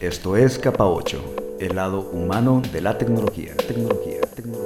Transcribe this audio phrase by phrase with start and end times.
[0.00, 3.56] Esto es Capa 8, el lado humano de la tecnología.
[3.56, 4.64] Tecnología, tecnología.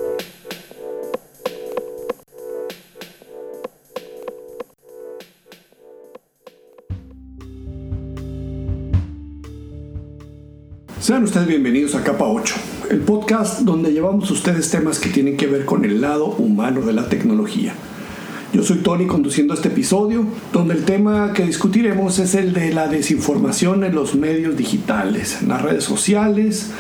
[11.01, 12.55] Sean ustedes bienvenidos a Capa 8,
[12.91, 16.93] el podcast donde llevamos ustedes temas que tienen que ver con el lado humano de
[16.93, 17.73] la tecnología.
[18.53, 22.87] Yo soy Tony conduciendo este episodio, donde el tema que discutiremos es el de la
[22.87, 26.71] desinformación en los medios digitales, en las redes sociales,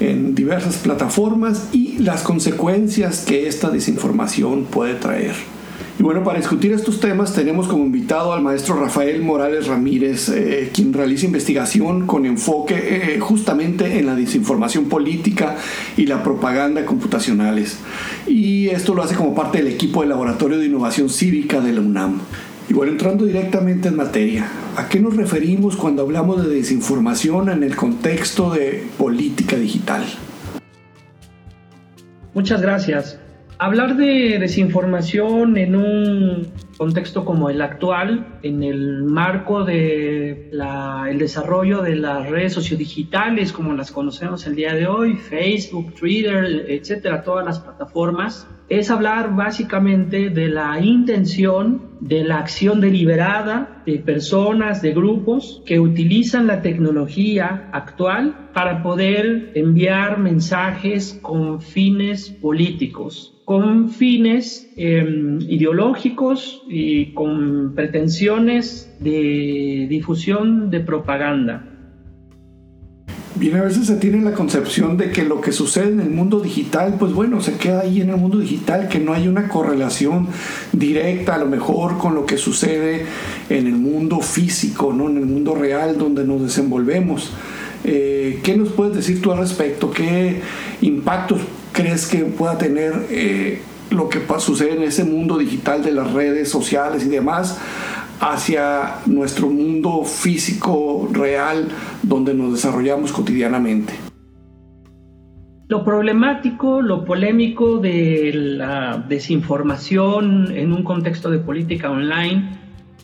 [0.00, 5.36] en diversas plataformas y las consecuencias que esta desinformación puede traer.
[5.98, 10.70] Y bueno, para discutir estos temas tenemos como invitado al maestro Rafael Morales Ramírez, eh,
[10.74, 15.56] quien realiza investigación con enfoque eh, justamente en la desinformación política
[15.96, 17.78] y la propaganda computacionales.
[18.26, 21.80] Y esto lo hace como parte del equipo del Laboratorio de Innovación Cívica de la
[21.82, 22.20] UNAM.
[22.68, 27.64] Y bueno, entrando directamente en materia, ¿a qué nos referimos cuando hablamos de desinformación en
[27.64, 30.02] el contexto de política digital?
[32.34, 33.18] Muchas gracias.
[33.58, 40.50] Hablar de desinformación en un contexto como el actual, en el marco del
[41.08, 46.66] el desarrollo de las redes sociodigitales como las conocemos el día de hoy, Facebook, Twitter,
[46.68, 53.98] etcétera, todas las plataformas, es hablar básicamente de la intención, de la acción deliberada de
[53.98, 63.32] personas, de grupos que utilizan la tecnología actual para poder enviar mensajes con fines políticos
[63.44, 71.71] con fines em, ideológicos y con pretensiones de difusión de propaganda.
[73.34, 76.40] Bien, a veces se tiene la concepción de que lo que sucede en el mundo
[76.40, 80.28] digital, pues bueno, se queda ahí en el mundo digital, que no hay una correlación
[80.72, 83.06] directa a lo mejor con lo que sucede
[83.48, 85.08] en el mundo físico, ¿no?
[85.08, 87.30] en el mundo real donde nos desenvolvemos.
[87.84, 89.90] Eh, ¿Qué nos puedes decir tú al respecto?
[89.90, 90.42] ¿Qué
[90.82, 91.40] impactos
[91.72, 96.50] crees que pueda tener eh, lo que sucede en ese mundo digital de las redes
[96.50, 97.56] sociales y demás
[98.22, 101.68] hacia nuestro mundo físico real
[102.04, 103.92] donde nos desarrollamos cotidianamente?
[105.66, 112.58] Lo problemático, lo polémico de la desinformación en un contexto de política online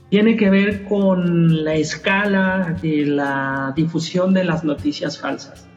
[0.08, 5.68] tiene que ver con la escala de la difusión de las noticias falsas.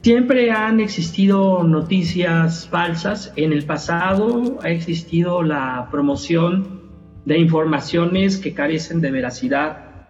[0.00, 3.34] Siempre han existido noticias falsas.
[3.36, 6.79] En el pasado ha existido la promoción
[7.30, 10.08] de informaciones que carecen de veracidad.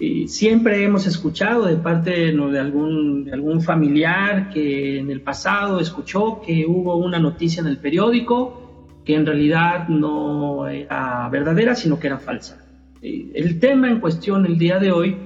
[0.00, 5.78] Y siempre hemos escuchado de parte de, algún, de algún familiar que en el pasado
[5.78, 12.00] escuchó que hubo una noticia en el periódico que en realidad no era verdadera, sino
[12.00, 12.60] que era falsa.
[13.02, 15.16] El tema en cuestión el día de hoy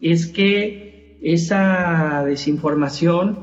[0.00, 3.40] es que esa desinformación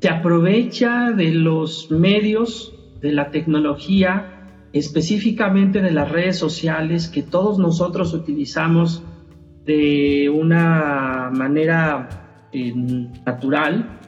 [0.00, 4.35] se aprovecha de los medios, de la tecnología,
[4.78, 9.02] específicamente de las redes sociales que todos nosotros utilizamos
[9.64, 12.72] de una manera eh,
[13.24, 14.00] natural.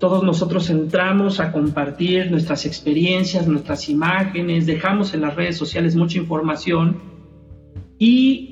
[0.00, 6.18] Todos nosotros entramos a compartir nuestras experiencias, nuestras imágenes, dejamos en las redes sociales mucha
[6.18, 7.00] información
[7.98, 8.50] y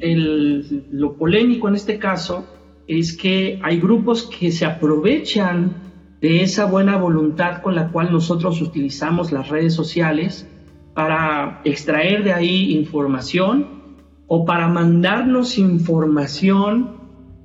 [0.92, 2.46] lo polémico en este caso
[2.86, 5.74] es que hay grupos que se aprovechan
[6.20, 10.46] de esa buena voluntad con la cual nosotros utilizamos las redes sociales
[10.94, 16.96] para extraer de ahí información o para mandarnos información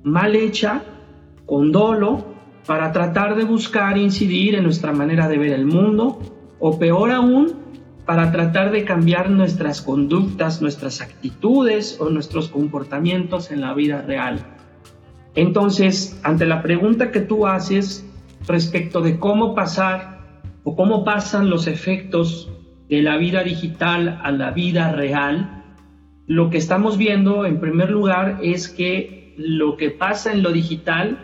[0.04, 0.82] mal hecha,
[1.46, 2.24] con dolo,
[2.66, 6.18] para tratar de buscar incidir en nuestra manera de ver el mundo
[6.58, 7.54] o peor aún,
[8.04, 14.46] para tratar de cambiar nuestras conductas, nuestras actitudes o nuestros comportamientos en la vida real.
[15.34, 18.06] Entonces, ante la pregunta que tú haces,
[18.46, 20.20] respecto de cómo pasar
[20.64, 22.50] o cómo pasan los efectos
[22.88, 25.64] de la vida digital a la vida real,
[26.26, 31.18] lo que estamos viendo en primer lugar es que lo que pasa en lo digital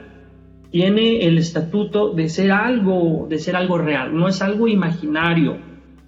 [0.71, 5.59] tiene el estatuto de ser algo, de ser algo real, no es algo imaginario.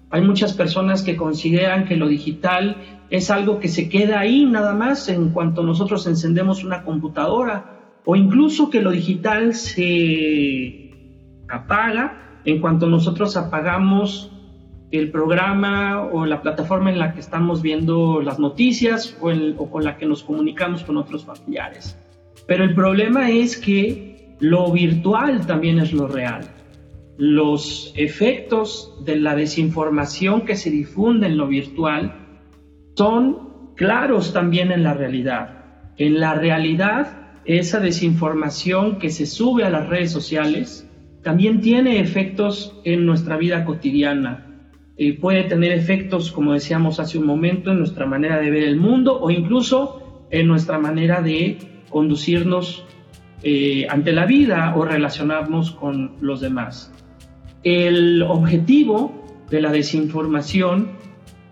[0.09, 2.77] Hay muchas personas que consideran que lo digital
[3.09, 8.15] es algo que se queda ahí nada más en cuanto nosotros encendemos una computadora o
[8.15, 10.91] incluso que lo digital se
[11.49, 14.31] apaga en cuanto nosotros apagamos
[14.91, 19.97] el programa o la plataforma en la que estamos viendo las noticias o, con la
[19.97, 21.97] que nos comunicamos con otros familiares.
[22.45, 26.47] Pero el problema es que lo virtual también es lo real.
[27.17, 32.13] Los efectos de la desinformación que se difunde en lo virtual
[32.95, 35.65] son claros también en la realidad.
[35.97, 40.87] En la realidad esa desinformación que se sube a las redes sociales
[41.23, 44.46] también tiene efectos en nuestra vida cotidiana.
[44.97, 48.77] Eh, puede tener efectos, como decíamos hace un momento, en nuestra manera de ver el
[48.77, 51.57] mundo o incluso en nuestra manera de
[51.89, 52.83] conducirnos
[53.43, 56.91] eh, ante la vida o relacionarnos con los demás.
[57.63, 59.13] El objetivo
[59.51, 60.89] de la desinformación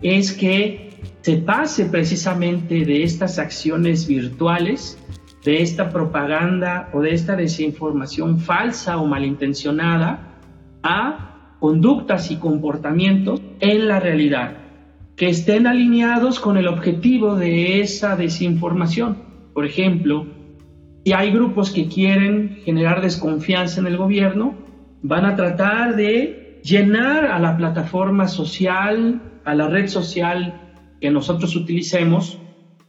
[0.02, 0.90] es que
[1.22, 4.98] se pase precisamente de estas acciones virtuales,
[5.44, 10.34] de esta propaganda o de esta desinformación falsa o malintencionada
[10.82, 11.25] a
[11.58, 14.66] conductas y comportamientos en la realidad
[15.16, 19.16] que estén alineados con el objetivo de esa desinformación.
[19.54, 20.26] Por ejemplo,
[21.04, 24.54] si hay grupos que quieren generar desconfianza en el gobierno,
[25.02, 31.56] van a tratar de llenar a la plataforma social, a la red social que nosotros
[31.56, 32.38] utilicemos,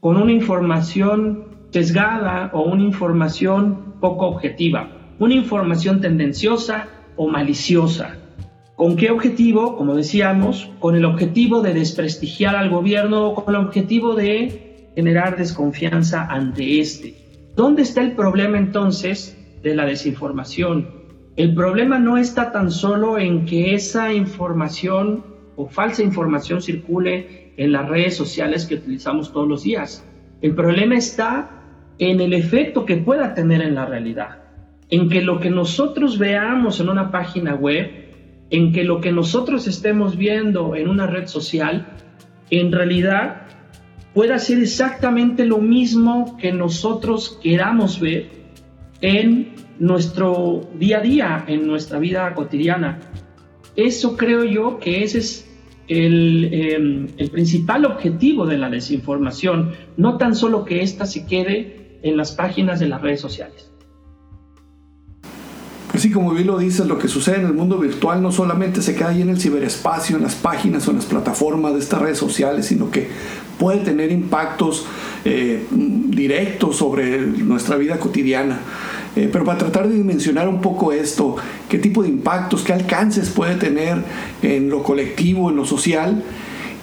[0.01, 4.89] con una información sesgada o una información poco objetiva,
[5.19, 8.17] una información tendenciosa o maliciosa.
[8.77, 9.75] ¿Con qué objetivo?
[9.75, 16.27] Como decíamos, con el objetivo de desprestigiar al gobierno con el objetivo de generar desconfianza
[16.27, 17.15] ante este.
[17.55, 20.91] ¿Dónde está el problema entonces de la desinformación?
[21.37, 25.25] El problema no está tan solo en que esa información
[25.55, 30.05] o falsa información circule en las redes sociales que utilizamos todos los días.
[30.43, 31.49] El problema está
[31.97, 34.37] en el efecto que pueda tener en la realidad,
[34.91, 38.06] en que lo que nosotros veamos en una página web,
[38.49, 41.87] en que lo que nosotros estemos viendo en una red social,
[42.49, 43.47] en realidad
[44.13, 48.29] pueda ser exactamente lo mismo que nosotros queramos ver
[49.01, 52.99] en nuestro día a día, en nuestra vida cotidiana.
[53.75, 55.47] Eso creo yo que ese es
[55.87, 61.99] el, em, el, principal objetivo de la desinformación, no tan solo que ésta se quede
[62.01, 63.71] en las páginas de las redes sociales.
[65.97, 68.93] Así como bien lo dices, lo que sucede en el mundo virtual no solamente se
[68.93, 72.19] queda ahí en el ciberespacio, en las páginas o en las plataformas de estas redes
[72.19, 73.07] sociales, sino que
[73.57, 74.85] puede tener impactos
[75.25, 78.59] eh, directos sobre nuestra vida cotidiana.
[79.15, 81.35] Eh, pero para tratar de dimensionar un poco esto,
[81.67, 84.03] qué tipo de impactos, qué alcances puede tener
[84.43, 86.23] en lo colectivo, en lo social,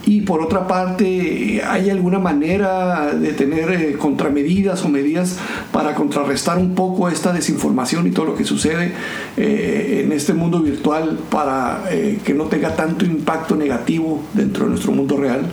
[0.07, 5.41] y por otra parte, ¿hay alguna manera de tener eh, contramedidas o medidas
[5.73, 8.93] para contrarrestar un poco esta desinformación y todo lo que sucede
[9.37, 11.85] eh, en este mundo virtual para
[12.25, 15.51] que no tenga tanto impacto negativo dentro de nuestro mundo real?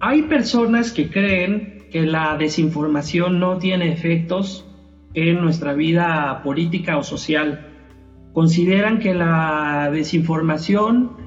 [0.00, 4.66] Hay personas que creen que la desinformación no tiene efectos
[5.14, 7.68] en nuestra vida política o social.
[8.32, 11.23] Consideran que la desinformación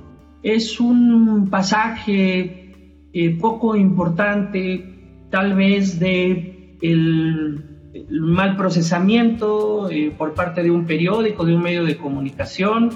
[0.56, 2.74] es un pasaje
[3.14, 7.64] eh, poco importante, tal vez de el,
[8.12, 12.92] mal procesamiento eh, por parte de un periódico, de un medio de comunicación,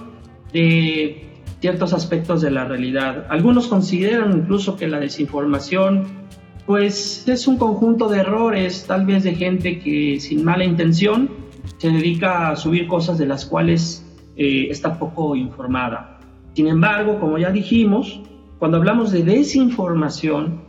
[0.54, 1.26] de
[1.60, 3.26] ciertos aspectos de la realidad.
[3.30, 6.22] Algunos consideran incluso que la desinformación
[6.66, 11.30] pues es un conjunto de errores, tal vez de gente que sin mala intención
[11.78, 14.06] se dedica a subir cosas de las cuales
[14.38, 16.21] eh, está poco informada.
[16.54, 18.22] Sin embargo, como ya dijimos,
[18.60, 20.62] cuando hablamos de desinformación,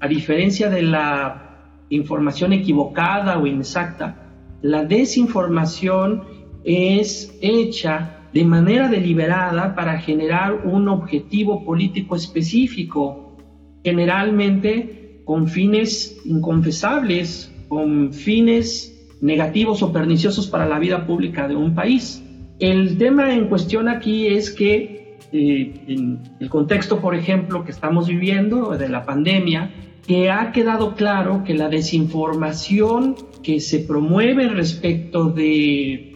[0.00, 6.24] a diferencia de la información equivocada o inexacta, la desinformación
[6.64, 13.36] es hecha de manera deliberada para generar un objetivo político específico,
[13.84, 21.74] generalmente con fines inconfesables, con fines negativos o perniciosos para la vida pública de un
[21.74, 22.22] país.
[22.58, 28.08] El tema en cuestión aquí es que eh, en el contexto, por ejemplo, que estamos
[28.08, 29.70] viviendo de la pandemia,
[30.06, 36.08] que ha quedado claro que la desinformación que se promueve respecto de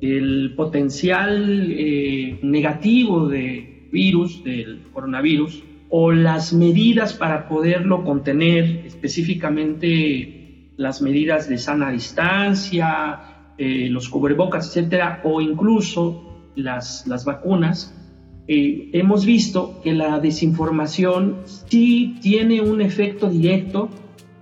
[0.00, 10.72] el potencial eh, negativo de virus, del coronavirus, o las medidas para poderlo contener, específicamente
[10.76, 17.95] las medidas de sana distancia, eh, los cubrebocas, etcétera, o incluso las, las vacunas,
[18.48, 23.88] eh, hemos visto que la desinformación sí tiene un efecto directo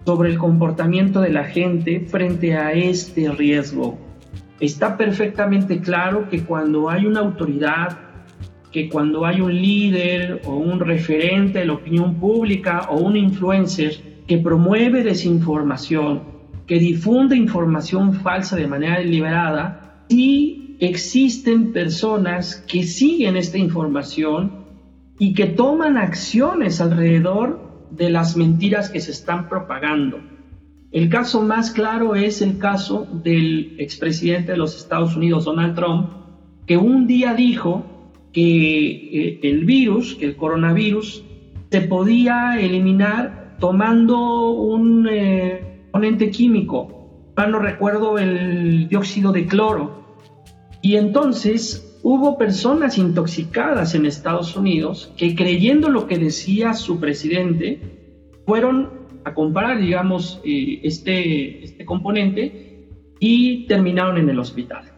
[0.04, 3.98] sobre el comportamiento de la gente frente a este riesgo.
[4.60, 7.98] Está perfectamente claro que cuando hay una autoridad
[8.74, 13.94] que cuando hay un líder o un referente de la opinión pública o un influencer
[14.26, 16.24] que promueve desinformación,
[16.66, 24.64] que difunde información falsa de manera deliberada, sí existen personas que siguen esta información
[25.18, 30.20] y que toman acciones alrededor de las mentiras que se están propagando.
[30.90, 36.10] El caso más claro es el caso del expresidente de los Estados Unidos, Donald Trump,
[36.66, 37.84] que un día dijo
[38.32, 41.24] que eh, el virus, que el coronavirus,
[41.70, 45.08] se podía eliminar tomando un
[45.90, 50.03] componente químico, no recuerdo el dióxido de cloro.
[50.84, 57.80] Y entonces hubo personas intoxicadas en Estados Unidos que creyendo lo que decía su presidente,
[58.44, 58.90] fueron
[59.24, 62.86] a comprar, digamos, eh, este, este componente
[63.18, 64.92] y terminaron en el hospital.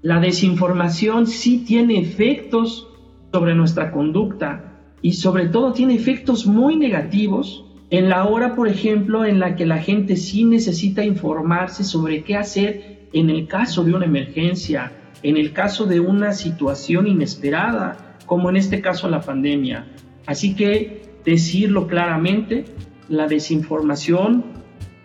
[0.00, 2.88] La desinformación sí tiene efectos
[3.30, 9.26] sobre nuestra conducta y sobre todo tiene efectos muy negativos en la hora, por ejemplo,
[9.26, 13.92] en la que la gente sí necesita informarse sobre qué hacer en el caso de
[13.92, 19.86] una emergencia, en el caso de una situación inesperada, como en este caso la pandemia.
[20.26, 22.66] Así que decirlo claramente,
[23.08, 24.44] la desinformación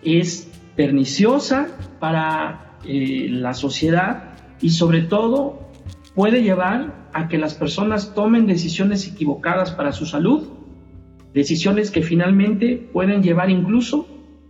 [0.03, 1.67] es perniciosa
[1.99, 5.71] para eh, la sociedad y sobre todo
[6.15, 10.49] puede llevar a que las personas tomen decisiones equivocadas para su salud,
[11.33, 14.07] decisiones que finalmente pueden llevar incluso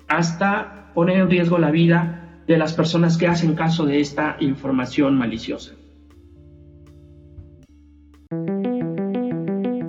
[0.08, 5.17] hasta poner en riesgo la vida de las personas que hacen caso de esta información
[5.17, 5.73] maliciosa.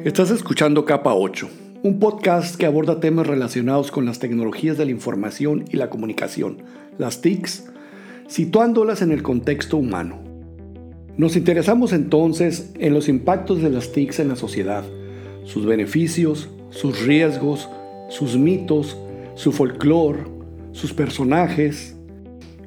[0.05, 1.49] Estás escuchando Capa 8,
[1.83, 6.63] un podcast que aborda temas relacionados con las tecnologías de la información y la comunicación,
[6.99, 7.73] las TICs,
[8.29, 10.23] situándolas en el contexto humano.
[11.17, 14.85] Nos interesamos entonces en los impactos de las TICs en la sociedad,
[15.45, 17.69] sus beneficios, sus riesgos,
[18.11, 18.97] sus mitos,
[19.35, 20.25] su folclore,
[20.73, 21.97] sus personajes,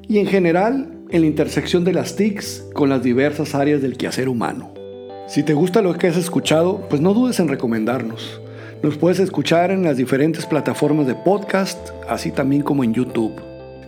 [0.08, 4.28] y en general en la intersección de las TICs con las diversas áreas del quehacer
[4.28, 4.72] humano.
[5.28, 8.40] Si te gusta lo que has escuchado, pues no dudes en recomendarnos.
[8.82, 13.34] Nos puedes escuchar en las diferentes plataformas de podcast, así también como en YouTube.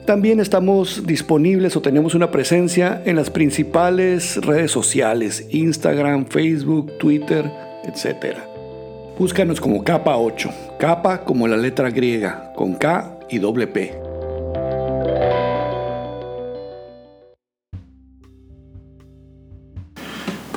[0.04, 7.50] También estamos disponibles o tenemos una presencia en las principales redes sociales, Instagram, Facebook, Twitter,
[7.84, 8.36] etc.
[9.18, 14.09] Búscanos como capa 8, capa como la letra griega, con K y doble P.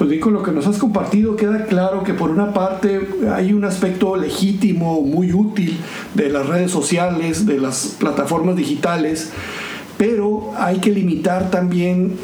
[0.04, 3.64] Pues con lo que nos has compartido queda claro que por una parte hay un
[3.64, 5.78] aspecto legítimo, muy útil
[6.14, 9.32] de las redes sociales, de las plataformas digitales,
[9.98, 12.18] pero hay que limitar también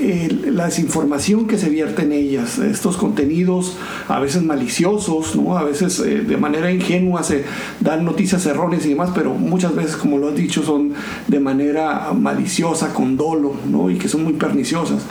[0.46, 2.58] la desinformación que se vierte en ellas.
[2.58, 3.78] Estos contenidos
[4.10, 5.58] a veces maliciosos, ¿no?
[5.58, 7.46] a veces eh, de manera ingenua se
[7.80, 10.92] dan noticias erróneas y demás, pero muchas veces, como lo has dicho, son
[11.28, 13.90] de manera maliciosa, con dolo, ¿no?
[13.90, 15.06] y que son muy perniciosas.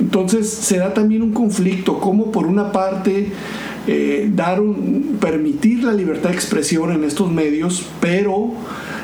[0.00, 3.30] Entonces se da también un conflicto, como por una parte
[3.86, 4.60] eh, dar
[5.20, 8.54] permitir la libertad de expresión en estos medios, pero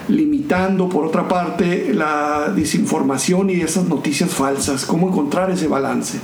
[0.08, 4.86] limitando por otra parte la desinformación y esas noticias falsas.
[4.86, 6.18] ¿Cómo encontrar ese balance?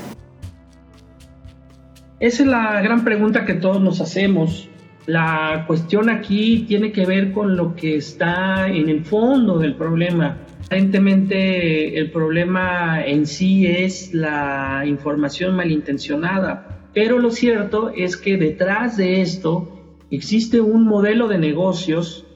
[2.18, 4.68] Esa es la gran pregunta que todos nos hacemos.
[5.06, 10.38] La cuestión aquí tiene que ver con lo que está en el fondo del problema.
[10.64, 18.96] Aparentemente el problema en sí es la información malintencionada, pero lo cierto es que detrás
[18.96, 22.26] de esto existe un modelo de negocios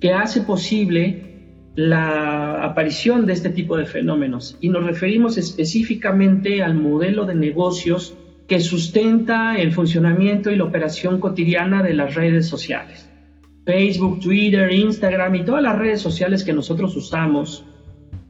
[0.00, 1.24] que hace posible
[1.76, 8.16] la aparición de este tipo de fenómenos y nos referimos específicamente al modelo de negocios
[8.48, 13.07] que sustenta el funcionamiento y la operación cotidiana de las redes sociales.
[13.68, 17.66] Facebook, Twitter, Instagram y todas las redes sociales que nosotros usamos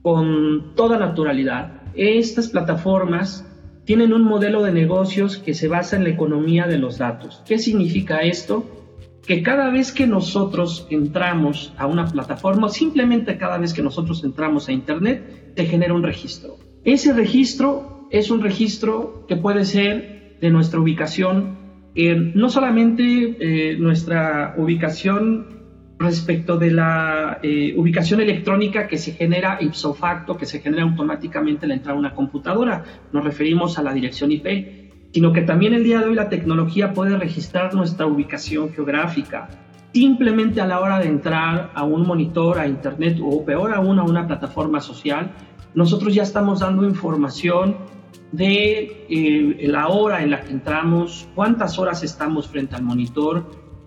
[0.02, 1.80] con toda naturalidad.
[1.94, 3.46] Estas plataformas
[3.84, 7.40] tienen un modelo de negocios que se basa en la economía de los datos.
[7.46, 8.66] ¿Qué significa esto?
[9.24, 14.68] Que cada vez que nosotros entramos a una plataforma, simplemente cada vez que nosotros entramos
[14.68, 16.56] a Internet, te genera un registro.
[16.82, 21.67] Ese registro es un registro que puede ser de nuestra ubicación,
[21.98, 23.02] no solamente
[23.40, 25.58] eh, nuestra ubicación
[25.98, 31.66] respecto de la eh, ubicación electrónica que se genera ipso facto, que se genera automáticamente
[31.66, 32.84] al entrar a una computadora.
[33.12, 36.92] Nos referimos a la dirección IP, sino que también el día de hoy la tecnología
[36.92, 39.48] puede registrar nuestra ubicación geográfica.
[39.92, 44.04] Simplemente a la hora de entrar a un monitor, a internet o peor aún a
[44.04, 45.32] una plataforma social,
[45.74, 47.76] nosotros ya estamos dando información
[48.32, 53.46] de eh, la hora en la que entramos, cuántas horas estamos frente al monitor,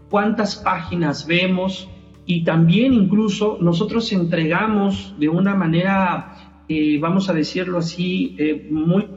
[0.10, 1.88] cuántas páginas vemos,
[2.26, 9.08] y también incluso nosotros entregamos de una manera, eh, vamos a decirlo así, eh, muy,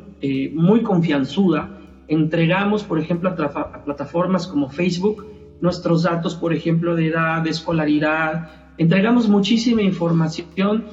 [0.54, 5.26] muy confianzuda, entregamos, por ejemplo, a, plataformas como Facebook
[5.60, 10.86] nuestros datos, por ejemplo, de edad, de escolaridad, entregamos muchísima información,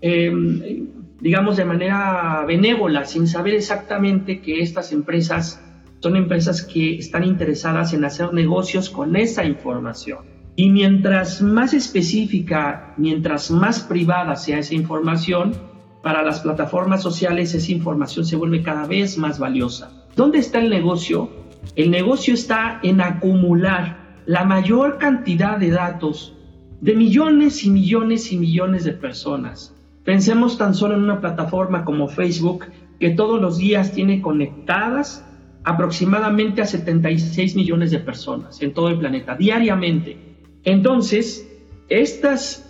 [0.00, 0.88] em,
[1.20, 5.62] digamos, de manera benévola, sin saber exactamente que estas empresas
[6.00, 10.18] son empresas que están interesadas en hacer negocios con esa información.
[10.54, 15.54] Y mientras más específica, mientras más privada sea esa información,
[16.02, 20.06] para las plataformas sociales esa información se vuelve cada vez más valiosa.
[20.14, 21.30] ¿Dónde está el negocio?
[21.74, 26.36] El negocio está en acumular la mayor cantidad de datos
[26.80, 29.74] de millones y millones y millones de personas.
[30.08, 32.64] Pensemos tan solo en una plataforma como Facebook
[32.98, 35.22] que todos los días tiene conectadas
[35.64, 40.16] aproximadamente a 76 millones de personas en todo el planeta, diariamente.
[40.64, 41.46] Entonces,
[41.90, 42.66] estas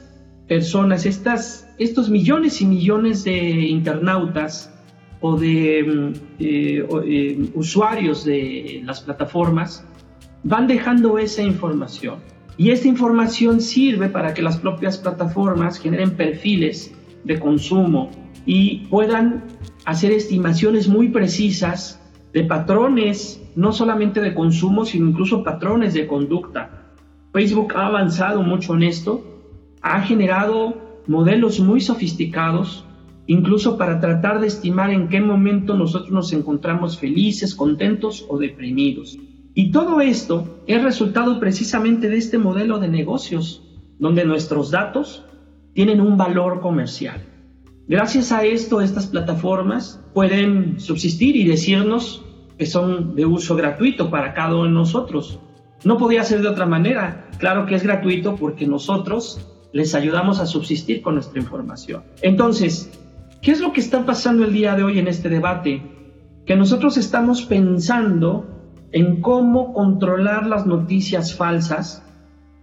[0.49, 4.75] personas, estas, estos millones y millones de internautas
[5.21, 9.87] o de mm, eh, eh, usuarios de las plataformas
[10.42, 12.16] van dejando esa información.
[12.57, 18.10] Y esta información sirve para que las propias plataformas generen perfiles de consumo
[18.46, 19.44] y puedan
[19.84, 22.00] hacer estimaciones muy precisas
[22.32, 26.92] de patrones, no solamente de consumo, sino incluso patrones de conducta.
[27.32, 29.25] Facebook ha avanzado mucho en esto,
[29.82, 32.84] ha generado modelos muy sofisticados,
[33.26, 39.18] incluso para tratar de estimar en qué momento nosotros nos encontramos felices, contentos o deprimidos.
[39.54, 43.62] Y todo esto es resultado precisamente de este modelo de negocios,
[43.98, 45.25] donde nuestros datos
[45.78, 47.20] tienen un valor comercial.
[47.87, 52.25] Gracias a esto, estas plataformas pueden subsistir y decirnos
[52.58, 55.38] que son de uso gratuito para cada uno de nosotros.
[55.85, 57.28] No podía ser de otra manera.
[57.38, 59.38] Claro que es gratuito porque nosotros
[59.73, 62.02] les ayudamos a subsistir con nuestra información.
[62.23, 62.90] Entonces,
[63.40, 65.80] ¿qué es lo que está pasando el día de hoy en este debate?
[66.44, 68.49] Que nosotros estamos pensando
[68.90, 72.04] en cómo controlar las noticias falsas,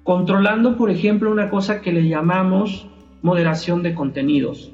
[0.03, 2.89] controlando, por ejemplo, una cosa que le llamamos
[3.25, 4.71] moderación de contenidos.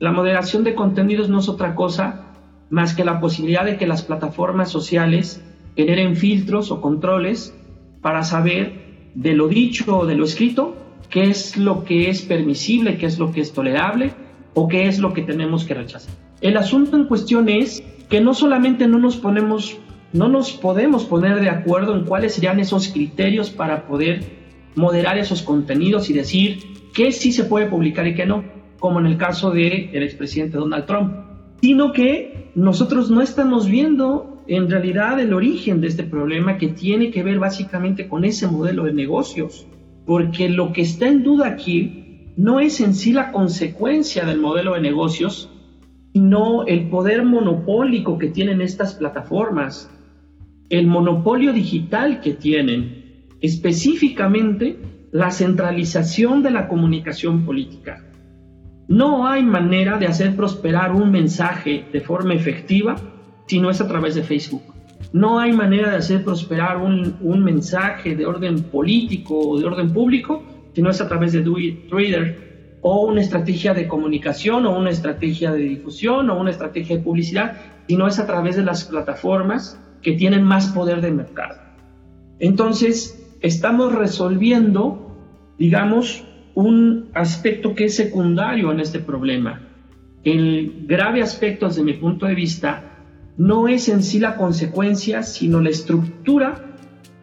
[0.00, 2.32] La moderación de contenidos no es otra cosa
[2.68, 5.40] más que la posibilidad de que las plataformas sociales
[5.76, 7.54] generen filtros o controles
[8.00, 10.74] para saber de lo dicho o de lo escrito
[11.10, 14.14] qué es lo que es permisible, qué es lo que es tolerable
[14.54, 16.12] o qué es lo que tenemos que rechazar.
[16.40, 19.76] El asunto en cuestión es que no solamente no nos ponemos,
[20.12, 24.24] no nos podemos poner de acuerdo en cuáles serían esos criterios para poder
[24.74, 28.44] moderar esos contenidos y decir qué sí se puede publicar y qué no,
[28.78, 31.14] como en el caso del el expresidente Donald Trump,
[31.60, 37.10] sino que nosotros no estamos viendo en realidad el origen de este problema que tiene
[37.10, 39.66] que ver básicamente con ese modelo de negocios,
[40.04, 44.74] porque lo que está en duda aquí no es en sí la consecuencia del modelo
[44.74, 45.48] de negocios,
[46.12, 49.90] sino el poder monopólico que tienen estas plataformas,
[50.68, 54.78] el monopolio digital que tienen, específicamente
[55.12, 58.02] la centralización de la comunicación política.
[58.88, 62.96] No hay manera de hacer prosperar un mensaje de forma efectiva
[63.46, 64.62] si no es a través de Facebook.
[65.12, 70.42] No hay manera de hacer prosperar un, mensaje de orden político o de orden público
[70.74, 75.52] si no es a través de Twitter o una estrategia de comunicación o una estrategia
[75.52, 79.78] de difusión o una estrategia de publicidad, si no es a través de las plataformas
[80.00, 81.60] que tienen más poder de mercado.
[82.40, 85.14] Entonces, estamos resolviendo,
[85.58, 86.24] digamos,
[86.54, 89.68] un aspecto que es secundario en este problema.
[90.24, 92.84] El grave aspecto desde mi punto de vista
[93.36, 96.76] no es en sí la consecuencia, sino la estructura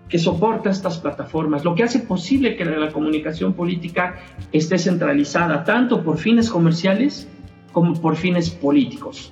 [0.10, 4.20] que soporta estas plataformas, lo que hace posible que la comunicación política
[4.52, 7.30] esté centralizada tanto por fines comerciales
[7.72, 9.32] como por fines políticos.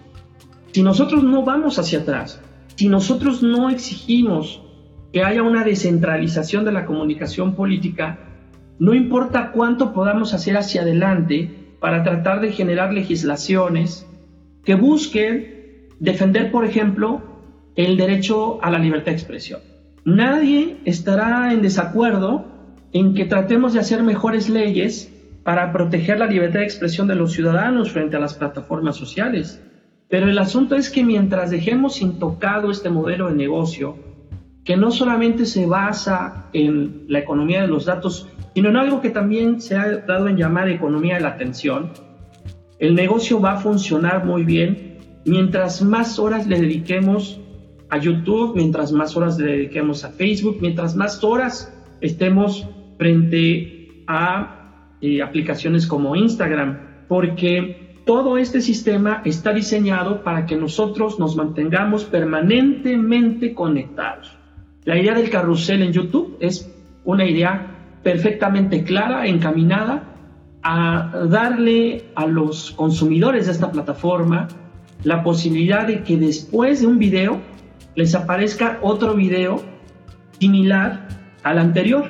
[0.71, 2.39] Si nosotros no vamos hacia atrás,
[2.76, 4.62] si nosotros no exigimos
[5.11, 8.19] que haya una descentralización de la comunicación política,
[8.79, 14.07] no importa cuánto podamos hacer hacia adelante para tratar de generar legislaciones
[14.63, 17.21] que busquen defender, por ejemplo,
[17.75, 19.61] el derecho a la libertad de expresión.
[20.03, 22.45] Nadie estará en desacuerdo
[22.93, 27.33] en que tratemos de hacer mejores leyes para proteger la libertad de expresión de los
[27.33, 29.61] ciudadanos frente a las plataformas sociales.
[30.09, 33.95] Pero el asunto es que mientras dejemos intocado este modelo de negocio,
[34.67, 39.12] que no solamente se basa en la economía de los datos, sino en algo que
[39.12, 41.91] también se ha dado en llamar economía de la atención.
[42.77, 47.39] El negocio va a funcionar muy bien mientras más horas le dediquemos
[47.88, 54.97] a YouTube, mientras más horas le dediquemos a Facebook, mientras más horas estemos frente a
[54.99, 62.03] eh, aplicaciones como Instagram, porque todo este sistema está diseñado para que nosotros nos mantengamos
[62.03, 64.38] permanentemente conectados.
[64.88, 66.73] La idea del carrusel en YouTube es
[67.04, 70.15] una idea perfectamente clara, encaminada
[70.63, 74.47] a darle a los consumidores de esta plataforma
[75.04, 77.41] la posibilidad de que después de un video
[77.95, 79.62] les aparezca otro video
[80.39, 81.10] similar
[81.43, 82.10] al anterior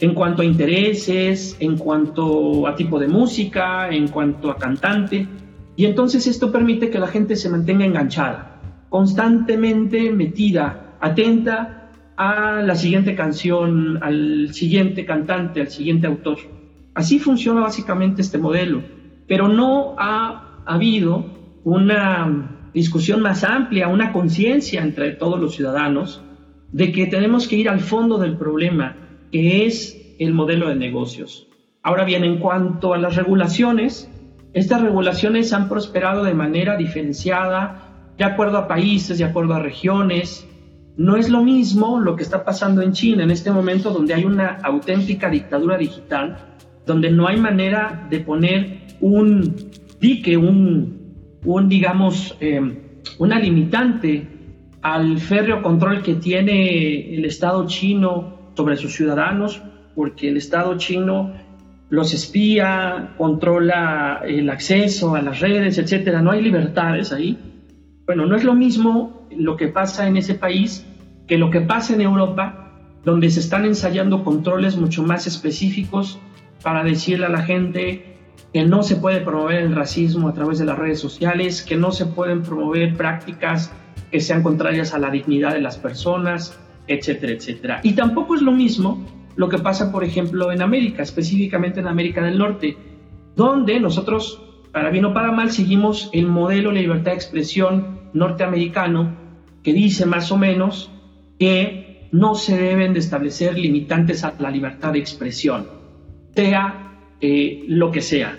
[0.00, 5.28] en cuanto a intereses, en cuanto a tipo de música, en cuanto a cantante.
[5.76, 11.82] Y entonces esto permite que la gente se mantenga enganchada, constantemente metida, atenta
[12.16, 16.38] a la siguiente canción, al siguiente cantante, al siguiente autor.
[16.94, 18.82] Así funciona básicamente este modelo,
[19.26, 21.26] pero no ha habido
[21.64, 26.22] una discusión más amplia, una conciencia entre todos los ciudadanos
[26.72, 28.96] de que tenemos que ir al fondo del problema,
[29.30, 31.46] que es el modelo de negocios.
[31.82, 34.10] Ahora bien, en cuanto a las regulaciones,
[34.54, 40.48] estas regulaciones han prosperado de manera diferenciada, de acuerdo a países, de acuerdo a regiones.
[40.96, 44.24] No es lo mismo lo que está pasando en China en este momento, donde hay
[44.24, 49.56] una auténtica dictadura digital, donde no hay manera de poner un
[50.00, 52.60] dique, un, un digamos, eh,
[53.18, 54.28] una limitante
[54.82, 59.62] al férreo control que tiene el Estado chino sobre sus ciudadanos,
[59.96, 61.32] porque el Estado chino
[61.88, 66.22] los espía, controla el acceso a las redes, etcétera.
[66.22, 67.38] No hay libertades ahí.
[68.06, 70.86] Bueno, no es lo mismo lo que pasa en ese país
[71.26, 72.72] que lo que pasa en Europa,
[73.04, 76.18] donde se están ensayando controles mucho más específicos
[76.62, 78.16] para decirle a la gente
[78.52, 81.92] que no se puede promover el racismo a través de las redes sociales, que no
[81.92, 83.72] se pueden promover prácticas
[84.10, 87.80] que sean contrarias a la dignidad de las personas, etcétera, etcétera.
[87.82, 89.04] Y tampoco es lo mismo
[89.36, 92.76] lo que pasa, por ejemplo, en América, específicamente en América del Norte,
[93.34, 99.14] donde nosotros, para bien o para mal, seguimos el modelo de libertad de expresión norteamericano
[99.62, 100.90] que dice más o menos
[101.38, 105.66] que no se deben de establecer limitantes a la libertad de expresión,
[106.34, 108.38] sea eh, lo que sea.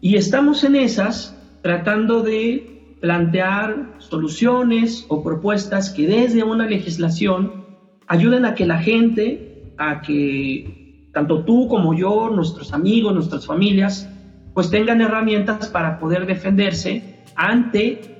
[0.00, 7.64] Y estamos en esas tratando de plantear soluciones o propuestas que desde una legislación
[8.06, 14.10] ayuden a que la gente a que tanto tú como yo, nuestros amigos, nuestras familias,
[14.52, 18.13] pues tengan herramientas para poder defenderse ante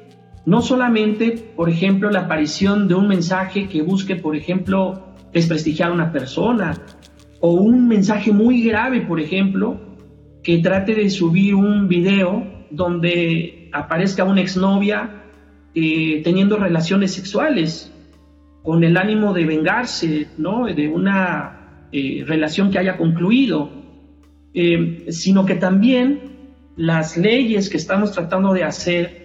[0.47, 5.95] no solamente, por ejemplo, la aparición de un mensaje que busque, por ejemplo, desprestigiar a
[5.95, 6.75] una persona,
[7.41, 9.79] o un mensaje muy grave, por ejemplo,
[10.43, 15.25] que trate de subir un video donde aparezca una exnovia
[15.75, 17.93] eh, teniendo relaciones sexuales
[18.63, 20.67] con el ánimo de vengarse, ¿no?
[20.67, 23.71] De una eh, relación que haya concluido,
[24.55, 26.21] eh, sino que también
[26.77, 29.24] las leyes que estamos tratando de hacer,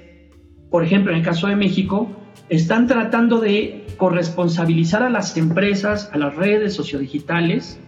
[0.69, 2.09] por ejemplo, en el caso de México,
[2.49, 7.79] están tratando de corresponsabilizar a las empresas, a las redes sociodigitales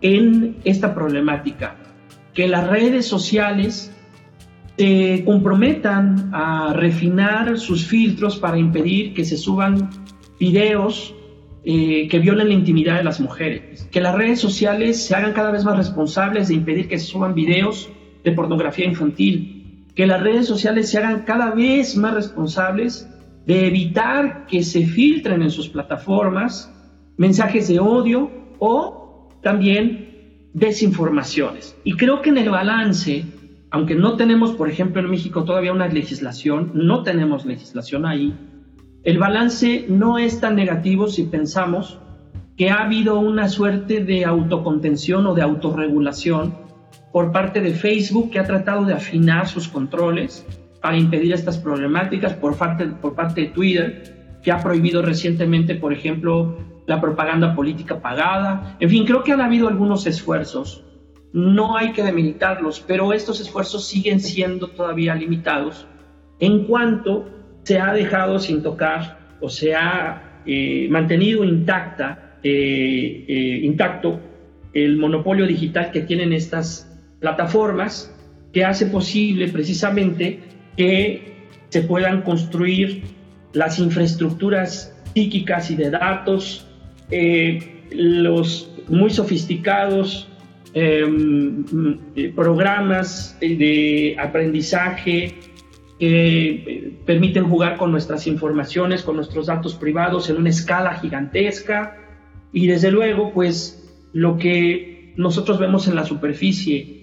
[0.00, 1.76] en esta problemática,
[2.34, 3.92] que las redes sociales
[4.76, 9.90] se comprometan a refinar sus filtros para impedir que se suban
[10.38, 11.14] videos
[11.62, 15.50] eh, que violen la intimidad de las mujeres, que las redes sociales se hagan cada
[15.50, 17.90] vez más responsables de impedir que se suban videos
[18.24, 19.59] de pornografía infantil,
[19.94, 23.08] que las redes sociales se hagan cada vez más responsables
[23.46, 26.72] de evitar que se filtren en sus plataformas
[27.16, 31.76] mensajes de odio o también desinformaciones.
[31.84, 33.24] Y creo que en el balance,
[33.70, 38.34] aunque no tenemos, por ejemplo, en México todavía una legislación, no tenemos legislación ahí,
[39.02, 41.98] el balance no es tan negativo si pensamos
[42.56, 46.54] que ha habido una suerte de autocontención o de autorregulación
[47.12, 50.46] por parte de Facebook que ha tratado de afinar sus controles
[50.80, 55.92] para impedir estas problemáticas, por parte, por parte de Twitter, que ha prohibido recientemente, por
[55.92, 58.76] ejemplo, la propaganda política pagada.
[58.80, 60.84] En fin, creo que han habido algunos esfuerzos.
[61.32, 65.86] No hay que demilitarlos, pero estos esfuerzos siguen siendo todavía limitados
[66.40, 67.28] en cuanto
[67.62, 74.18] se ha dejado sin tocar o se ha eh, mantenido intacta, eh, eh, intacto
[74.72, 76.89] el monopolio digital que tienen estas
[77.20, 78.12] plataformas
[78.52, 80.40] que hace posible precisamente
[80.76, 83.02] que se puedan construir
[83.52, 86.66] las infraestructuras psíquicas y de datos,
[87.92, 90.28] los muy sofisticados
[90.74, 91.64] em,
[92.34, 95.50] programas de aprendizaje que
[96.02, 101.98] eh, permiten jugar con nuestras informaciones, con nuestros datos privados en una escala gigantesca.
[102.52, 106.99] Y desde luego pues lo que nosotros vemos en la superficie,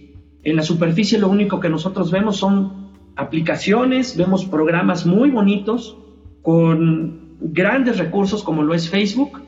[0.49, 5.97] en la superficie lo único que nosotros vemos son aplicaciones, vemos programas muy bonitos
[6.41, 9.41] con grandes recursos como lo es Facebook,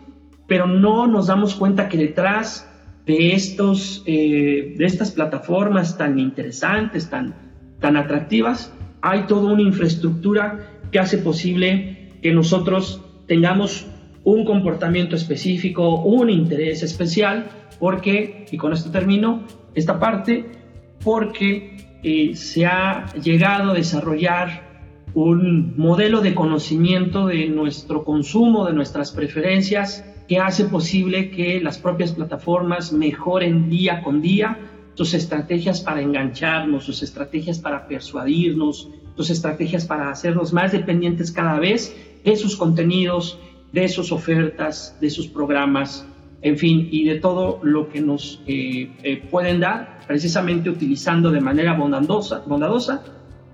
[0.46, 2.70] pero no nos damos cuenta que detrás
[3.06, 7.34] de, estos, eh, de estas plataformas tan interesantes, tan,
[7.80, 13.88] tan atractivas, hay toda una infraestructura que hace posible que nosotros tengamos
[14.26, 17.48] un comportamiento específico, un interés especial,
[17.80, 20.59] porque, y con esto termino esta parte,
[21.04, 24.70] porque eh, se ha llegado a desarrollar
[25.14, 31.80] un modelo de conocimiento de nuestro consumo, de nuestras preferencias, que hace posible que las
[31.80, 34.58] propias plataformas mejoren día con día
[34.94, 41.58] sus estrategias para engancharnos, sus estrategias para persuadirnos, sus estrategias para hacernos más dependientes cada
[41.58, 43.40] vez de sus contenidos,
[43.72, 46.06] de sus ofertas, de sus programas,
[46.42, 51.42] en fin, y de todo lo que nos eh, eh, pueden dar precisamente utilizando de
[51.42, 53.04] manera bondadosa, bondadosa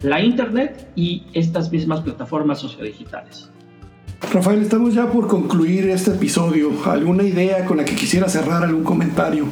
[0.02, 3.50] la Internet y estas mismas plataformas sociodigitales.
[4.32, 6.72] Rafael, estamos ya por concluir este episodio.
[6.86, 9.46] ¿Alguna idea con la que quisiera cerrar algún comentario?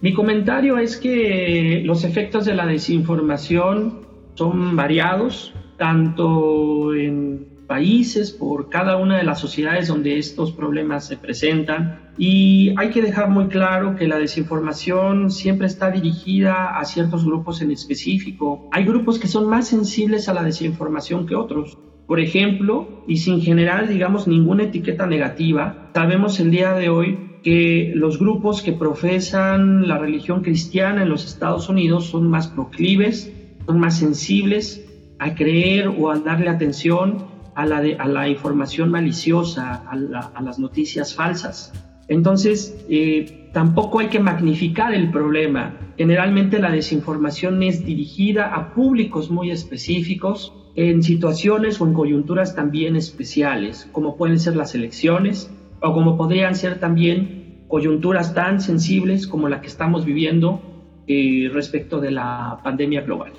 [0.00, 4.00] Mi comentario es que los efectos de la desinformación
[4.34, 11.16] son variados, tanto en países, por cada una de las sociedades donde estos problemas se
[11.16, 12.12] presentan.
[12.18, 17.62] Y hay que dejar muy claro que la desinformación siempre está dirigida a ciertos grupos
[17.62, 18.68] en específico.
[18.72, 21.78] Hay grupos que son más sensibles a la desinformación que otros.
[22.06, 27.92] Por ejemplo, y sin generar, digamos, ninguna etiqueta negativa, sabemos el día de hoy que
[27.94, 33.32] los grupos que profesan la religión cristiana en los Estados Unidos son más proclives,
[33.66, 34.84] son más sensibles
[35.18, 41.72] a creer o a darle atención a la, información maliciosa, a, las noticias falsas.
[42.08, 45.74] Entonces, eh, tampoco hay que magnificar el problema.
[45.96, 52.96] Generalmente la desinformación es dirigida a públicos muy específicos, en situaciones o en coyunturas también
[52.96, 55.50] especiales, como pueden ser las elecciones
[55.82, 60.60] o como podrían ser también coyunturas tan sensibles como la que estamos viviendo
[61.06, 63.32] eh, respecto de la pandemia global.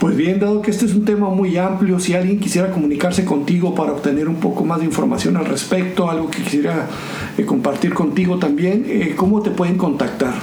[0.00, 3.74] Pues bien, dado que este es un tema muy amplio, si alguien quisiera comunicarse contigo
[3.74, 6.86] para obtener un poco más de información al respecto, algo que quisiera
[7.36, 10.34] eh, compartir contigo también, eh, ¿cómo te pueden contactar?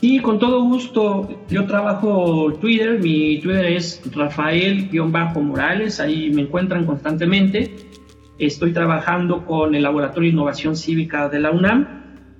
[0.00, 1.28] Sí, con todo gusto.
[1.50, 7.76] Yo trabajo Twitter, mi Twitter es Rafael-Morales, ahí me encuentran constantemente.
[8.38, 11.86] Estoy trabajando con el Laboratorio de Innovación Cívica de la UNAM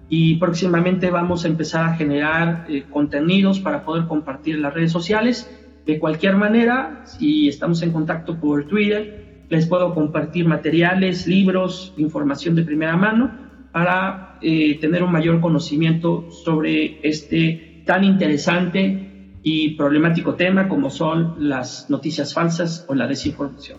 [0.08, 4.92] y próximamente vamos a empezar a generar eh, contenidos para poder compartir en las redes
[4.92, 5.50] sociales
[5.86, 12.56] de cualquier manera, si estamos en contacto por Twitter, les puedo compartir materiales, libros, información
[12.56, 13.30] de primera mano
[13.72, 21.36] para eh, tener un mayor conocimiento sobre este tan interesante y problemático tema como son
[21.38, 23.78] las noticias falsas o la desinformación.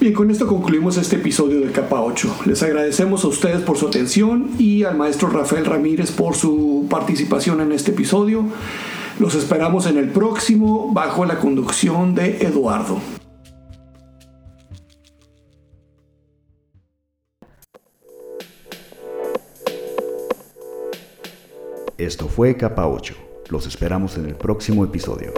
[0.00, 2.38] Bien, con esto concluimos este episodio de Capa 8.
[2.46, 7.60] Les agradecemos a ustedes por su atención y al maestro Rafael Ramírez por su participación
[7.60, 8.44] en este episodio.
[9.18, 12.98] Los esperamos en el próximo bajo la conducción de Eduardo.
[21.96, 23.14] Esto fue Capa 8.
[23.48, 25.32] Los esperamos en el próximo episodio.